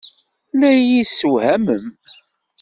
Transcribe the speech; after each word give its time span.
La 0.59 0.69
iyi-tessewhamem. 0.79 1.85